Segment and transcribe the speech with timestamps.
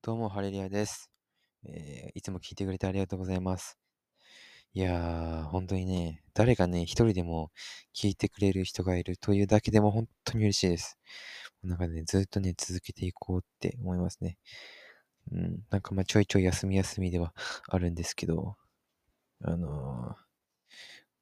[0.00, 1.10] どうも、ハレリアです、
[1.64, 3.76] えーいつも聞いてくれてありがとうございます。
[4.72, 7.50] いやー、本当にね、誰かね、一人でも
[7.94, 10.98] 聞いてくれる人がいるというだけでも本当に嬉しいです。
[11.64, 14.38] なんかね、ずっとね、続けていこうって思いますね。
[15.32, 17.34] うん、なんかまあちょいちょい休み休みでは
[17.66, 18.56] あるんですけど、
[19.42, 20.16] あの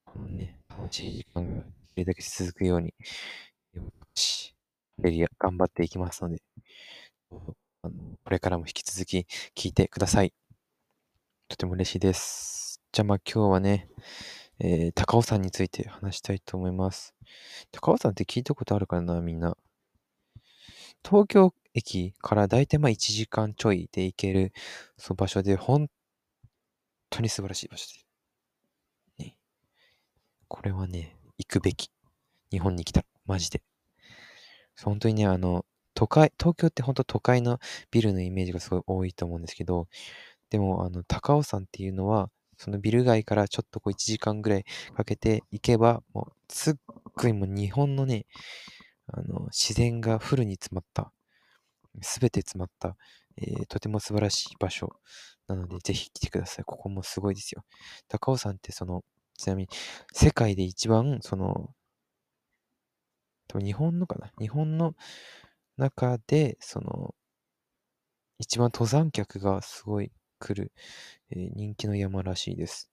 [0.07, 2.95] ー、このね、楽しい時間がこれだけ続くように、
[3.73, 4.55] よし、
[4.99, 6.43] ハレリア頑張っていきますので、
[7.87, 7.95] あの
[8.25, 10.33] これからも引き続き聞いてください。
[11.49, 12.83] とても嬉しいです。
[12.91, 13.89] じゃあまあ今日はね、
[14.59, 17.15] えー、高尾山について話したいと思います。
[17.71, 19.57] 高尾山って聞いたことあるからなみんな。
[21.09, 24.53] 東京駅からだいたいまあ1時間ちょいで行ける
[24.97, 25.87] その場所で本
[27.11, 28.07] 当に素晴らしい場所です。
[29.19, 29.37] ね。
[30.49, 31.91] これはね、行くべき。
[32.51, 33.63] 日本に来たら、マジで。
[34.83, 35.65] 本当にね、あの、
[35.97, 37.59] 都会、東京って本当都会の
[37.91, 39.89] ビルのイメージがすごい多いと思うんですけど、
[40.51, 46.75] でも、あの、高尾山っていうのは、そのビル街からちょっとこう1時間ぐらいかけて行けば、もうすっ
[47.15, 48.27] ごいもう日本のね、
[49.09, 51.13] あの、自然がフルに詰まった、
[52.03, 52.97] すべて詰まった、
[53.39, 55.01] えー、とても素晴らしい場所
[55.49, 56.65] なので、ぜひ来てください。
[56.67, 57.65] ここもすごいですよ。
[58.09, 59.03] 高尾山ってその、
[59.39, 59.69] ちなみに、
[60.13, 61.71] 世界で一番、その、
[63.55, 64.31] 日本のかな？
[64.39, 64.95] 日本の
[65.77, 67.15] 中で、その、
[68.39, 70.73] 一番登山客がすごい来る、
[71.31, 72.91] えー、人気の山らしいです。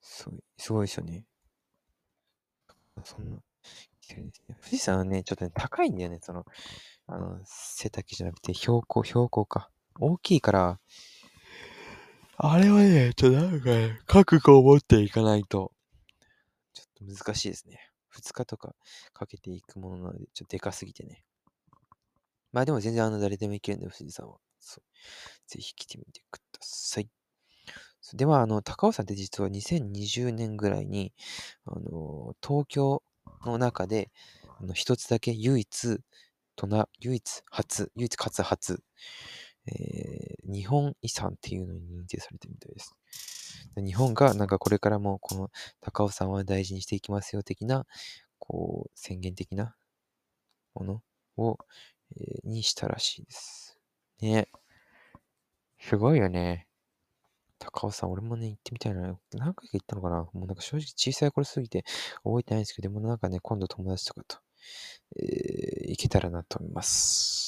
[0.00, 1.26] すごい、すごいですよね。
[3.04, 3.38] そんな、
[4.08, 4.32] 富
[4.70, 6.44] 士山はね、ちょっとね、高いんだよね、その、
[7.06, 9.70] あの、背丈じゃなくて、標高、標高か。
[9.98, 10.80] 大きいから、
[12.36, 15.72] あれはね、ちょっとなんかね、覚悟を持っていかないと、
[16.72, 17.89] ちょっと難しいですね。
[18.16, 18.74] 2日とか
[19.12, 21.24] かけていくものなので、ちょっとでかすぎてね。
[22.52, 24.38] まあでも全然あの誰でも行けるんで、富士山は。
[24.58, 24.84] そう。
[25.46, 27.08] ぜひ来てみてください。
[28.14, 31.12] では、あの、高尾山って実は2020年ぐらいに、
[31.66, 33.02] あの、東京
[33.44, 34.10] の中で、
[34.58, 36.00] あの、一つだけ唯一、
[36.56, 38.82] とな、唯一初、唯一かつ初、
[39.66, 42.94] えー、日本遺産っていうのに認定されてるみたいです。
[43.76, 45.50] 日本がなんかこれからもこの
[45.80, 47.86] 高尾山は大事にしていきますよ的な、
[48.38, 49.74] こう、宣言的な
[50.74, 51.02] もの
[51.36, 51.58] を、
[52.16, 53.78] えー、にしたらしいです。
[54.20, 54.48] ね。
[55.78, 56.66] すごいよね。
[57.58, 59.18] 高尾山、俺もね、行ってみたいな。
[59.32, 61.84] 何回か行ったのかなもうなんか正直小さい頃すぎて
[62.24, 64.38] 覚えてないんですけど、でもなんかね、今度友達とかと、
[65.16, 67.40] えー、行けたらなと思います。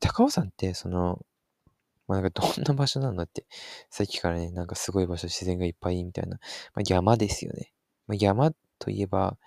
[0.00, 1.24] 高尾山って、その、
[2.08, 3.46] まあ、なんかどんな場所なんだって、
[3.90, 6.38] さっきからね、なんかすごい場所、自然がいっぱいみたいな、
[6.74, 7.72] まあ、山ですよね。
[8.06, 9.38] まあ、山といえば、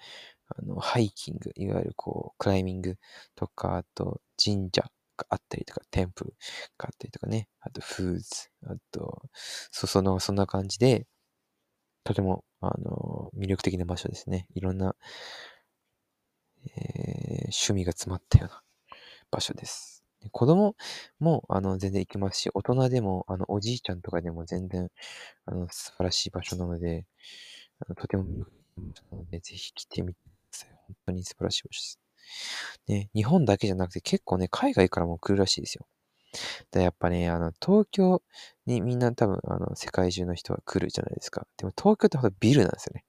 [0.48, 2.98] あの、ハイキング、いわゆるこう、クライミング
[3.36, 4.84] とか、あと神社
[5.18, 6.36] があったりとか、テンプル
[6.78, 9.24] があったりとかね、あとフーズ、あと、
[9.72, 11.08] そ、その、そんな感じで、
[12.04, 14.48] とても、あの、魅力的な場所ですね。
[14.54, 14.96] いろんな、
[16.66, 18.62] えー、趣味が詰まったような
[19.32, 20.01] 場所です。
[20.30, 20.76] 子供
[21.20, 24.90] も、あの、全然行けますし、大人でも、あの、おじいちゃんとかでも全然、
[25.46, 27.06] あの、素晴らしい場所なので、
[27.80, 28.52] あのとても魅力
[29.12, 30.70] なので、ぜひ来てみてください。
[30.88, 32.00] 本当に素晴らしい場所です。
[32.88, 35.88] ね、日本だけじゃなくて結構ね、海外からも来るらしいですよ。
[36.72, 38.22] で、やっぱね、あの、東京
[38.66, 41.48] にみんな多分、あの、世界中の人は来るじゃないですか。
[41.58, 43.04] でも東京ってほんとビルなんですよね。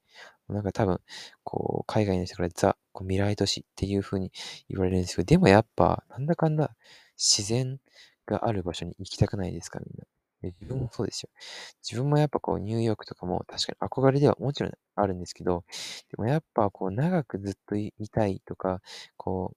[0.48, 1.00] なんか多分、
[1.44, 4.32] こう、海外の人からザ、こう未来都市っていう風に
[4.68, 6.74] 言われるんですけど、でもやっぱ、なんだかんだ、
[7.16, 7.78] 自然
[8.26, 10.04] がある場所に行きたくないですか、みんな。
[10.42, 11.30] 自分もそうですよ。
[11.88, 15.64] 自分もやっぱこう、ニューヨークとかも確かに憧れではもちろんあるんですけど、
[16.10, 18.80] でもやっぱこう、長くずっといたいとか、
[19.16, 19.56] こう、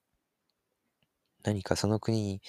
[1.44, 2.40] 何かその国に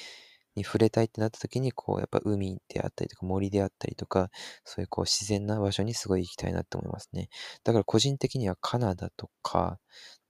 [0.55, 4.31] に触れたいってなった時に、こう、やっぱ海であったりとか森であったりとか、
[4.65, 7.29] そういうこう自然な場所にすごい行きたいなって思いますね。
[7.63, 9.79] だから個人的にはカナダとか、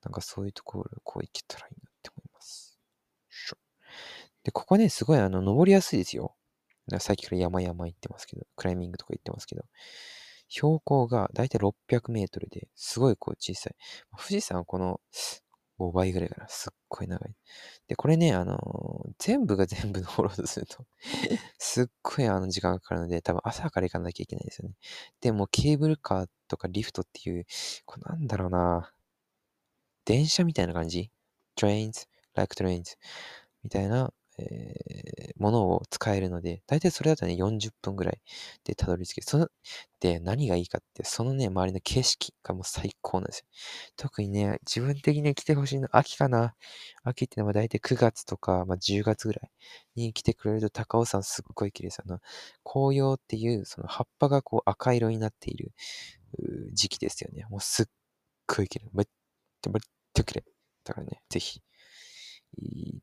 [0.03, 1.86] なんかそういうところこう行けたらいいな。
[4.47, 6.33] で、ここね、すごいあの、登りやすいですよ。
[6.99, 9.65] さっきから山々行ってますけど、クライミングとか行ってますけど、
[10.47, 13.75] 標高がだいたい600メートルで、すごいこう小さい。
[14.11, 15.01] 富士山はこの
[15.79, 16.47] 5倍ぐらいかな。
[16.47, 17.35] すっごい長い。
[17.89, 20.85] で、これね、あのー、全部が全部登ろうとすると
[21.59, 24.75] すっごいあの時間がかかるので、多分朝から行かなきゃいけないですよね。
[25.19, 27.45] でも、ケーブルカーとかリフトっていう、
[27.83, 28.93] これなんだろうな
[30.05, 31.11] 電車みたいな感じ
[31.57, 32.95] ?trains, like trains
[33.61, 38.22] みたいな、えー、ものを使えるので、大体それだとね、40分ぐらい
[38.63, 39.28] でたどり着ける。
[39.28, 39.50] その、
[40.00, 43.45] で、何がいいかって、そのね、周りの景色がもう最高なんですよ。
[43.95, 46.56] 特にね、自分的に来てほしいの、秋かな？
[47.04, 49.51] 秋ってのは大体9月とか、まあ、10月ぐらい
[49.95, 52.01] に来てくれると高尾山すっごい綺麗です。
[52.06, 52.19] あの、
[52.63, 55.74] 紅葉っていう、その葉っぱがこう赤色になっている
[56.74, 57.45] 時期ですよね。
[57.50, 57.86] もうすっ
[58.48, 58.89] ごい綺麗。
[58.94, 59.06] めっ
[59.62, 59.81] ちゃめっ
[60.13, 60.44] ちゃ綺麗。
[60.84, 61.62] だからね、ぜひ、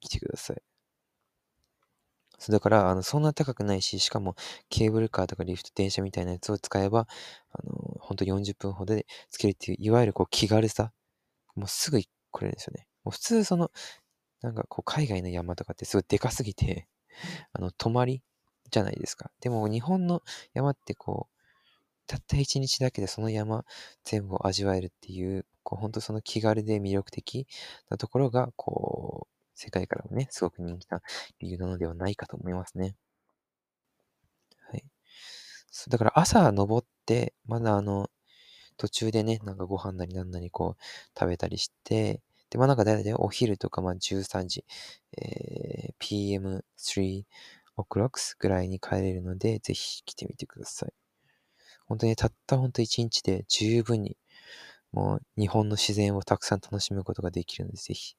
[0.01, 0.74] 来てください。
[2.45, 4.37] そうだから、あの、そんな高くないし、しかも
[4.69, 7.07] ケーブルカーとかリフト、電車みたいなやつを使えば、
[7.53, 10.93] あの、ほんと40分ほどで着けるっていう、いわゆるこう気軽さ。
[11.57, 12.87] もうすぐ来れるんですよね。
[13.05, 13.71] もう普通その、
[14.43, 16.89] なんかこう海外の山とかってすごいでかすぎて、
[17.55, 18.23] あの、泊まり
[18.71, 19.31] じゃないですか。
[19.41, 20.23] でも日本の
[20.55, 21.37] 山ってこう、
[22.07, 23.65] たった一日だけでその山
[24.05, 27.47] 全部を味わえるっていう、こう、ほんとその気軽で魅力的
[27.91, 31.01] なところが、こう、世界からもね、すごく人気な
[31.39, 32.97] 理由なのではないかと思いますね。
[34.71, 34.85] はい。
[35.89, 38.11] だから朝登って、まだあの、
[38.77, 40.83] 途中でね、なんかご飯なりなんなりこう
[41.19, 42.21] 食べたりして、
[42.51, 44.65] で、まあなんかだいたいお昼とかまあ13時、
[45.19, 47.25] えー、PM3
[47.77, 50.93] o'clock ぐらいに帰れるので、ぜひ来てみてください。
[51.87, 54.17] 本当にたった本当1日で十分に
[54.93, 58.17] もう日本の自然をたくさん楽しむことができるので、ぜひ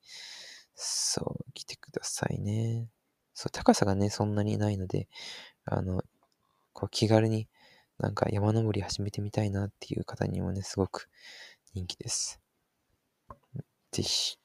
[0.75, 2.89] そう、来てくださいね。
[3.33, 5.07] そう、高さがね、そんなにないので、
[5.65, 6.03] あの、
[6.73, 7.47] こう気軽に
[7.99, 11.09] なんか山登り始めてみたいなっていう方にもね、すごく
[11.73, 12.41] 人気です。
[13.91, 14.37] ぜひ。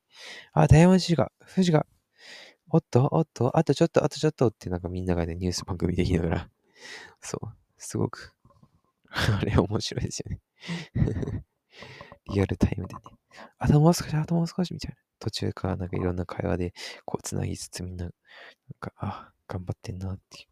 [0.53, 1.85] あ、ダイヤモンド富士が、富士が、
[2.69, 6.49] おっと、おっと、あとちょっと、あとちょっとってなんかみんながね、ニュース番組できながら、
[7.21, 8.33] そう、すごく
[9.11, 10.41] あれ面白いですよね
[12.33, 13.01] リアルタイムでね。
[13.57, 14.97] あともう少し、あともう少しみたいな。
[15.19, 16.73] 途中からなんかいろんな会話で
[17.05, 18.13] こう繋ぎつつみんな、なん
[18.79, 20.47] か、あ、頑張ってんなっていう。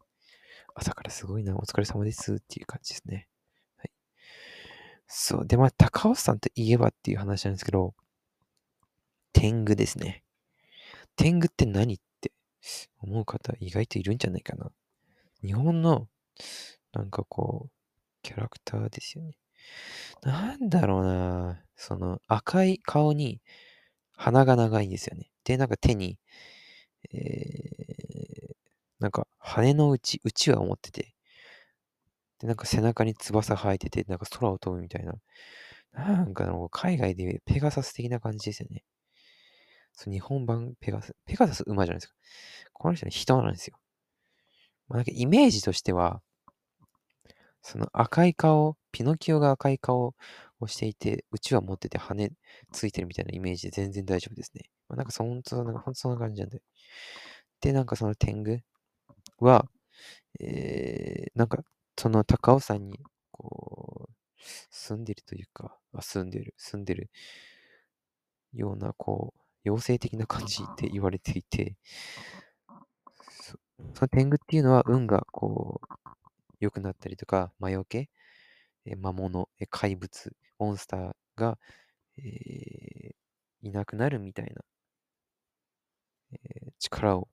[0.74, 3.28] 朝からすごいな、お疲れ様ですっていう感じですね。
[3.76, 3.90] はい。
[5.06, 5.46] そう。
[5.46, 7.94] で、まあ、高尾山といえばっていう話なんですけど、
[9.32, 10.22] 天狗ですね。
[11.16, 12.32] 天狗って何って
[13.00, 14.70] 思う方意外といるんじゃないかな。
[15.42, 16.08] 日本の、
[16.92, 17.70] なんかこう、
[18.22, 19.38] キャラクターですよね。
[20.22, 23.40] なんだろうなその赤い顔に
[24.18, 25.30] 鼻が長いんですよね。
[25.44, 26.18] で、なんか手に、
[27.12, 28.54] えー、
[28.98, 31.14] なんか羽の内、内は持ってて、
[32.40, 35.14] で、なんか背中に翼生えてて、なんか空を飛ぶみたいな。
[35.92, 38.84] なんか海外でペガサス的な感じですよね。
[39.92, 42.14] そう日本版ペガサス、ペガサス馬じゃないですか。
[42.72, 43.78] この人は人なんですよ。
[44.88, 46.20] まあ、なんかイメージとしては、
[47.68, 50.14] その赤い顔、ピノキオが赤い顔
[50.58, 52.30] をしていて、うちは持ってて羽
[52.72, 54.62] ついてるみたいなイメージで全然大丈夫ですね。
[54.88, 56.62] まあ、なんかそんな、んかほんとそんな感じなんで。
[57.60, 58.62] で、なんかその天狗
[59.38, 59.66] は、
[60.40, 61.62] えー、なんか
[61.98, 62.98] その高尾山に
[63.32, 64.12] こう、
[64.70, 67.10] 住んでるというか、あ住んでる、住んでる
[68.54, 71.76] ような、こう、妖精的な感じって言われていて、
[73.92, 76.08] その天狗っていうのは運がこう、
[76.60, 78.10] 良くなったりとか、魔除け、
[78.86, 81.58] え魔物、え怪物、モンスターが、
[82.18, 83.14] えー、
[83.62, 84.62] いなくなるみたいな、
[86.32, 87.28] えー、力を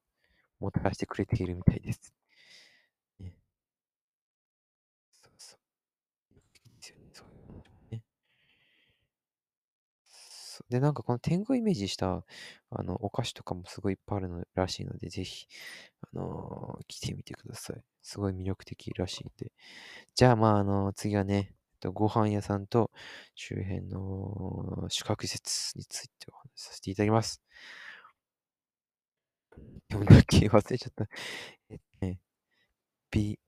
[0.60, 2.13] もたらしてくれているみたいです。
[3.20, 3.36] ね、
[5.22, 6.36] そうそう。
[6.36, 8.03] いいですよね、そういうのね。
[10.08, 12.26] そうで、なんかこの天狗イメージした、
[12.72, 15.48] あの、お菓子とかもすごいいっぱいあるのらしいので、ぜひ、
[16.14, 17.82] あのー来てみてください。
[18.02, 19.52] すごい魅力的らしいんで。
[20.16, 22.92] じゃあ、まあ、あの次はね、とご飯屋さんと
[23.36, 27.42] 周辺の宿泊施設についてお話しさせていただきます。
[29.90, 31.08] でもだけ忘れちゃった。
[31.70, 32.20] えっとね、
[33.12, 33.40] び、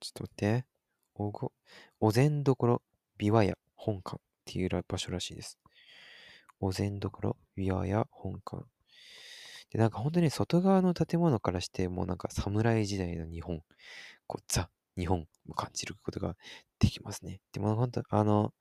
[0.00, 0.66] ちょっと待って。
[1.16, 1.52] おご、
[2.00, 2.82] お膳どころ、
[3.18, 5.58] びわや本館っていう場所らしいです。
[6.60, 8.64] お膳どころ、びわや本館。
[9.70, 13.62] で、なんか本当に外側の建物からして、もうなんか侍時代の日本、
[14.26, 16.36] こう、ザ、日本を感じることが
[16.78, 17.40] できますね。
[17.52, 18.52] でも本当、あの、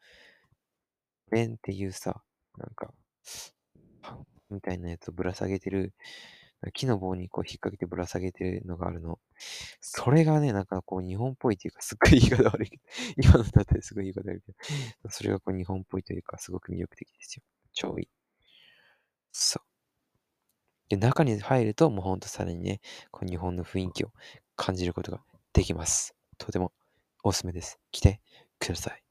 [1.31, 2.21] レンっていうさ、
[2.57, 2.93] なんか、
[4.01, 5.93] パンみたいなやつをぶら下げてる、
[6.73, 9.19] 木の棒にこう引っ掛けてぶら下げてるのがあるの。
[9.81, 12.83] それがね、なんかこう日本っぽいというか、すっごい言い方悪いけど、
[13.23, 14.51] 今のだったらすごい言い方悪いけ
[15.03, 17.43] ど、それがこう日本っぽいというか、すごく魅力的ですよ。
[17.75, 18.09] 超いい。
[19.31, 19.75] そう。
[20.89, 22.79] で、中に入ると、もうほんとさらにね、
[23.11, 24.11] こう日本の雰囲気を
[24.55, 25.19] 感じることが
[25.53, 26.15] できます。
[26.37, 26.71] とても
[27.23, 27.79] おすすめです。
[27.91, 28.21] 来て
[28.59, 29.03] ください。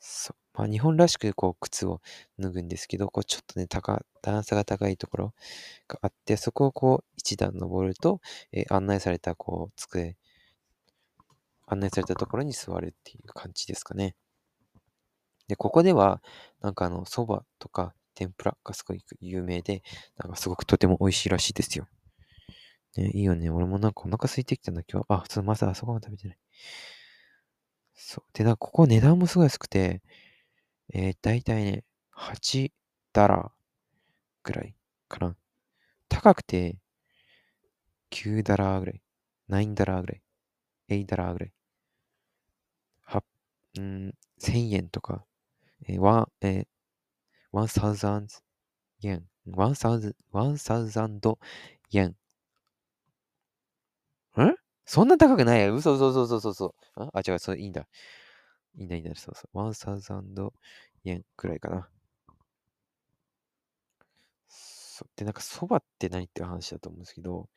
[0.00, 0.36] そう。
[0.58, 2.00] まあ、日本らしくこう靴を
[2.38, 5.34] 脱ぐんですけど、こうちょっとね、高、段差が高いところ
[5.88, 8.20] があって、そこをこう一段登ると、
[8.52, 10.16] えー、案内されたこう机、
[11.66, 14.16] 案内されたところに座るっていう感じですかね。
[15.48, 16.22] で、ここでは、
[16.60, 19.82] なんかあの、蕎麦とか天ぷらがすごい有名で、
[20.18, 21.88] なんかすごくとても美味しいらしいですよ。
[22.96, 23.50] ね、いいよね。
[23.50, 25.06] 俺もなんかお腹空いてきたんだ、今日。
[25.08, 26.38] あ、そのまさそこまで食べてない。
[27.94, 28.24] そう。
[28.32, 30.02] で、なんかここ値段もすごい安くて、
[30.92, 32.72] えー、だいたいね、8
[33.12, 33.50] ダラー
[34.42, 34.74] ぐらい
[35.08, 35.36] かな。
[36.08, 36.78] 高くて
[38.10, 39.02] 9ダラーぐらい。
[39.50, 40.22] 9ダラーぐらい。
[40.88, 41.52] 8ダラーぐらい。
[43.02, 43.22] は、
[43.78, 45.24] うん、1000円とか、
[45.86, 46.66] えー、ワン、えー、
[47.52, 47.96] 1000円。
[49.00, 49.28] 1000、
[51.90, 52.16] 1000円。
[54.46, 54.56] ん
[54.86, 55.66] そんな高くない？
[55.66, 55.74] よ。
[55.74, 56.74] 嘘嘘嘘嘘嘘嘘。
[57.12, 57.86] あ、違う、それいいんだ。
[58.76, 59.14] いいんだ、いいんだ。
[59.16, 59.74] そうそう。
[59.74, 59.98] 1000
[61.04, 61.88] 円くらいかな。
[64.48, 67.48] そで、なんか、そばって何って話だと思うんですけど、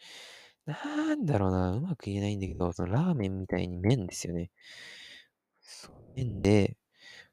[0.65, 4.51] なんだろうな、うまく言えないんだけど、そのラーメンみたいに麺ですよね。
[5.61, 6.77] そう、麺で、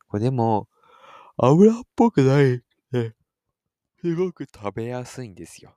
[0.08, 0.68] これでも、
[1.38, 3.14] 油っぽくない、ね、
[4.00, 5.76] すごく食べやすいんですよ。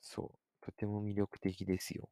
[0.00, 2.08] そう、とても魅力的ですよ。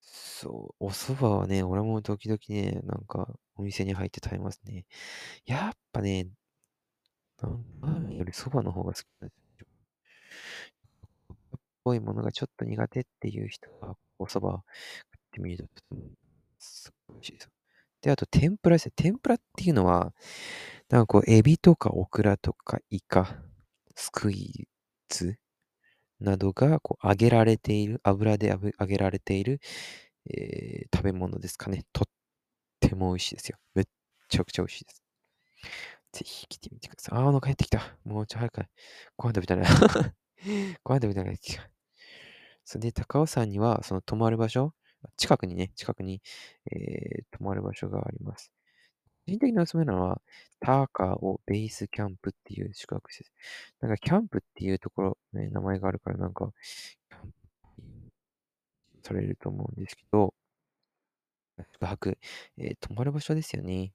[0.00, 4.86] そう、お蕎麦はね、俺も時々ね、なんか、お店に入って食べますね。
[5.46, 6.28] やっぱね、
[7.42, 9.66] ラーメンより蕎麦の方が好きなんですよ。
[11.56, 14.62] っぽいものがちょっと苦手っていう人は、お蕎麦食っ
[15.32, 15.96] てみると、
[16.58, 17.51] すごい美味しいです。
[18.02, 18.92] で、あと天ぷらですね。
[18.96, 20.12] 天ぷらっていうのは、
[20.90, 23.36] なんかこう、エビとかオクラとかイカ、
[23.94, 25.38] スクイーズ
[26.20, 29.60] などがこう揚げられている、油で揚げられている、
[30.30, 31.84] えー、食べ物ですかね。
[31.92, 32.08] とっ
[32.80, 33.58] ても美味しいですよ。
[33.74, 33.84] めっ
[34.28, 35.02] ちゃくちゃ美味しいです。
[36.12, 37.18] ぜひ来てみてください。
[37.18, 37.96] あ、お腹減ってきた。
[38.04, 38.64] もうちょい早く。
[39.16, 39.64] ご飯食べたら。
[40.84, 41.32] ご飯食べたら。
[42.64, 44.74] それで、高尾山には、その泊まる場所、
[45.16, 46.20] 近くにね、近くに、
[46.70, 48.52] えー、泊まる場所があります。
[49.26, 50.20] 個人的におすすめなのは、
[50.60, 53.30] ターカーをベースキャンプっていう宿泊施設。
[53.80, 56.52] なんか、キャンプっていうところ、ね、名前があるから、なんか、
[59.02, 60.34] されると思うんですけど、
[61.72, 62.18] 宿泊、
[62.58, 63.92] えー、泊まる場所ですよね。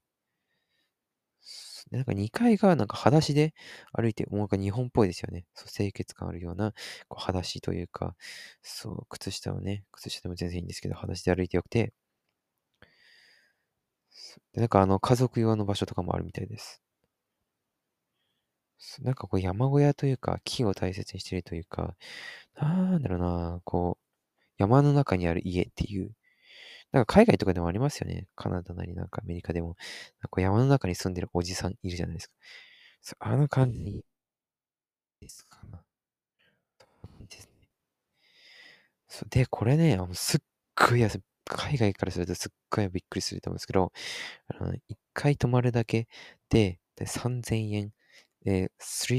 [1.90, 3.54] なんか2階がなんか裸足で
[3.92, 5.44] 歩いて、もうなんか日本っぽいですよね。
[5.54, 6.72] そう、清潔感あるような、
[7.08, 8.16] こう裸足というか、
[8.62, 11.92] そう、靴下をね、靴下でも全然いいんですけど、裸足で歩いてよくて、
[14.52, 16.82] で、なんかあの、家族用の場所とかもあるみたいです。
[19.02, 21.96] なんかこう山小屋というか、木を大切にしてるというか、
[22.54, 24.04] なんだろうな、こう、
[24.58, 26.12] 山の中にある家っていう、
[26.92, 28.26] なんか海外とかでもありますよね。
[28.36, 29.76] カナダなりなんかアメリカでも。
[30.22, 32.34] なんか山の中に住んでるおじさんいるじゃないですか。
[33.02, 34.04] そあの感じ
[35.20, 35.82] ですかな。
[37.20, 37.28] ね。
[39.30, 40.40] で、これね、あのすっ
[40.90, 41.22] ごい安い。
[41.50, 43.90] 海外からするとすっごいびっくりすると思うんですけど、
[44.48, 46.08] あの、一回泊まるだけ
[46.50, 47.92] で、で3000円、
[48.46, 48.70] えー、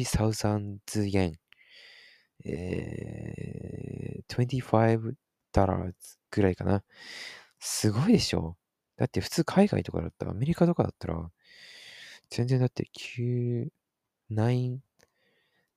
[0.06, 1.40] 3000円、
[2.46, 5.14] えー、25
[5.52, 5.94] ダラー
[6.32, 6.84] ぐらいかな。
[7.60, 8.58] すごいでしょ
[8.98, 11.30] だって普通海外とかだったら、アメリカとかだったら、
[12.30, 14.80] 全然だって9、9、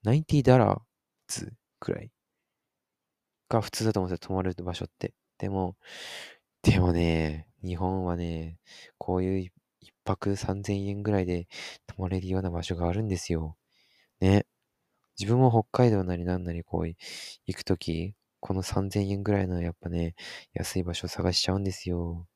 [0.03, 0.81] 90ダラー
[1.29, 2.11] ズくらい
[3.49, 5.15] が普通だと思うんですよ、泊まる場所って。
[5.39, 5.77] でも、
[6.62, 8.59] でもね、日本はね、
[8.99, 11.49] こういう一泊3000円ぐらいで
[11.87, 13.57] 泊まれるような場所があるんですよ。
[14.21, 14.47] ね。
[15.19, 16.97] 自分も北海道なりなんなりこう行
[17.57, 20.15] くとき、この3000円ぐらいのやっぱね、
[20.55, 22.27] 安い場所を探しちゃうんですよ。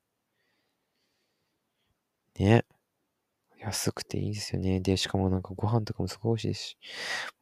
[2.39, 2.65] ね。
[3.59, 4.79] 安くていいですよね。
[4.81, 6.77] で、しかもなんかご飯とかもすごい美味しいですし、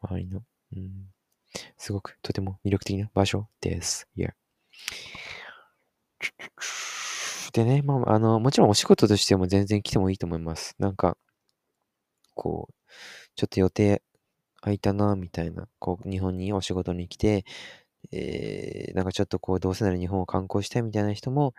[0.02, 0.44] 周りの。
[0.76, 0.92] うん。
[1.78, 4.08] すごくとても魅力的な場所です。
[4.18, 4.34] Yeah.
[7.54, 10.76] でね、まあ、あの、もちろんお仕事としても全然来てもいいと思います。
[10.80, 11.18] なんか、
[12.34, 12.74] こう、
[13.36, 14.02] ちょっと予定
[14.62, 17.46] 空いたな、みたいな、こう、日本にお仕事に来て、
[18.12, 21.54] えー、なんかちょっとこう、どうせなら日本を観光したいみたいな人も、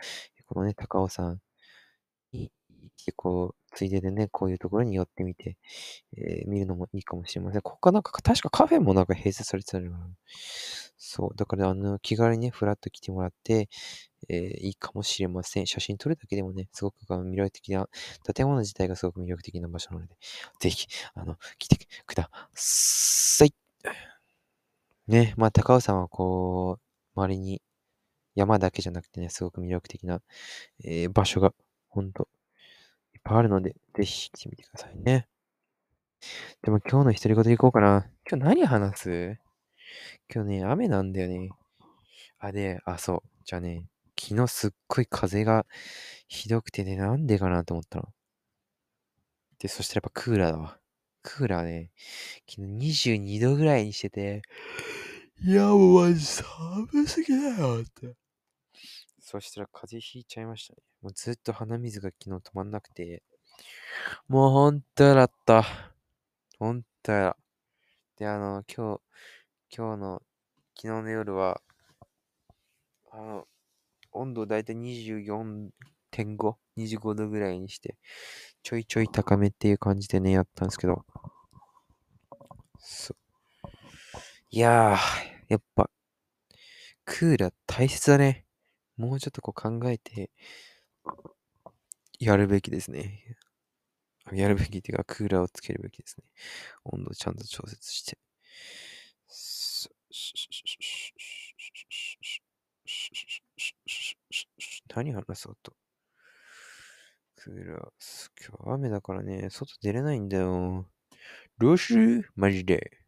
[0.47, 1.41] このね、高尾山
[2.33, 2.51] に
[2.99, 5.57] 結構、ついででね、こういうところに寄ってみて、
[6.17, 7.63] えー、見るのもいいかもしれません。
[7.63, 9.91] ここなんか、確かカフェもなんか併設されてたの
[10.97, 11.37] そう。
[11.37, 13.69] だから、あの、気軽にね、ふらっと来てもらって、
[14.29, 15.67] えー、いいかもしれません。
[15.67, 17.89] 写真撮るだけでもね、すごく魅力的な、
[18.35, 20.17] 建物自体がすごく魅力的な場所なので、
[20.61, 23.55] ぜひ、あの、来てください。
[25.07, 26.79] ね、まあ、高尾山はこ
[27.17, 27.63] う、周りに
[28.35, 30.21] 山だけじゃなくてね、すごく魅力的な、
[30.85, 31.53] えー、場所が、
[31.89, 32.29] ほんと、
[33.15, 35.29] いっぱいあるので、ぜひ来てみてくださいね。
[36.63, 38.07] でも今日の独り言いこうかな。
[38.29, 39.39] 今日何話す？
[40.33, 41.51] 今日ね、雨なんだよね。
[42.39, 43.23] あ、で、あ、そう。
[43.45, 43.85] じゃあね、
[44.21, 45.67] 昨日すっごい風が
[46.27, 48.09] ひどくてね、なんでかなと思ったの。
[49.59, 50.79] で、そしたらやっぱクーラーだわ。
[51.27, 51.91] クーラーね、
[52.49, 54.43] 昨日22度ぐらいにしてて、
[55.45, 58.15] いや、もうマジ寒すぎだよって。
[59.19, 60.79] そしたら風邪ひいちゃいましたね。
[61.03, 63.25] もうずっと鼻水が昨日止まんなくて、
[64.29, 65.65] もうほんとだった。
[66.61, 67.37] ほんとや。
[68.19, 69.01] で、あの、今日、
[69.77, 70.23] 今日の、
[70.77, 71.61] 昨日の夜は、
[73.11, 73.49] あの、
[74.13, 77.97] 温度だいたい24.5、25度ぐらいにして、
[78.67, 81.05] ちょいちょい高めっていう感じでね、やったんですけど、
[82.81, 83.17] そう。
[84.51, 84.99] いやー、
[85.47, 85.89] やっぱ、
[87.05, 88.45] クーラー大切だね。
[88.97, 90.33] もうちょっとこう考えて、
[92.19, 93.37] やるべきですね。
[94.33, 96.25] やるべきっていうか、クーラーをつけるべきですね。
[96.83, 98.19] 温度ちゃんと調節して。
[104.93, 105.73] 何話そうと。
[107.47, 110.85] クラー、今日雨だからね、外出れないんだよ。
[111.59, 112.29] どうする？
[112.35, 112.99] マジで。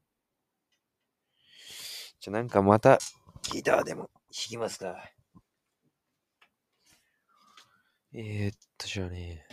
[2.21, 3.01] じゃ、なんかまた、
[3.53, 4.97] ギターでも弾きますか。
[8.15, 9.45] えー、っと、じゃあね。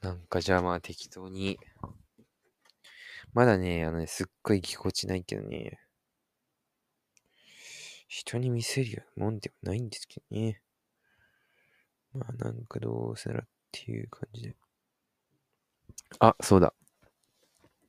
[0.00, 1.58] なんかじゃあまあ適当に。
[3.32, 5.80] まだね、あのね、すっごいぎこちないけどね。
[8.16, 10.62] 人に見せるようなもんではないんですけどね。
[12.14, 14.56] まあなんかどうせならっていう感じで。
[16.20, 16.72] あ、そうだ。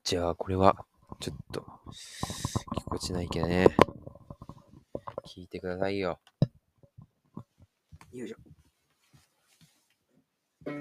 [0.03, 0.85] じゃあこれは、
[1.21, 1.65] ちょっと、
[2.75, 3.67] ぎこちないけどね。
[5.25, 6.19] 聞いてくださいよ。
[8.11, 8.37] よいしょ。
[10.69, 10.71] い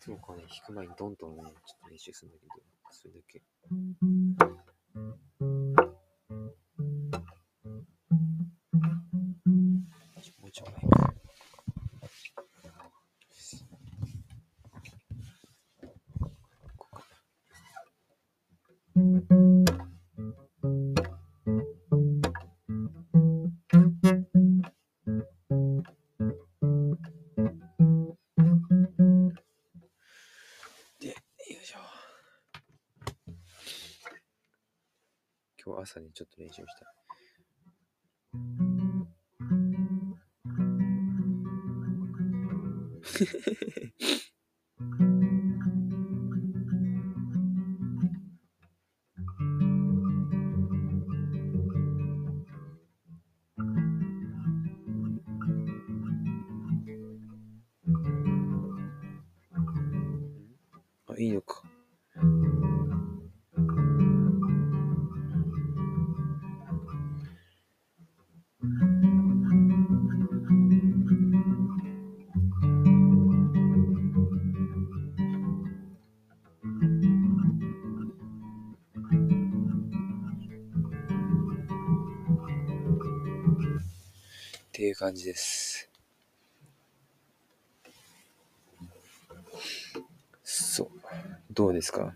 [0.00, 1.52] つもこうね、弾く前にどんどんね、ちょっ
[1.84, 3.42] と練習するんだけど、それだけ。
[35.76, 36.86] 朝にちょっと練習した。
[36.86, 38.38] あ、
[84.98, 85.88] 感じです。
[90.42, 90.88] そう。
[91.52, 92.14] どうですか？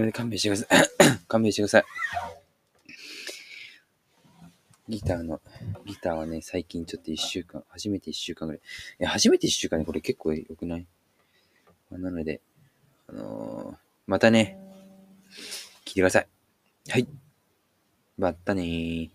[0.00, 1.18] めで勘弁してください。
[1.28, 1.84] 勘弁してください。
[4.88, 5.40] ギターの、
[5.86, 8.60] ギターはね、最近ちょっと一週間、初めて一週間ぐらい。
[8.98, 10.86] え、初めて一週間ね、これ結構良くない？
[11.90, 12.40] まあなので、
[13.08, 14.58] あのーまたね、
[15.84, 16.26] 聞いてください。
[16.88, 17.06] はい。
[18.18, 19.10] またねー。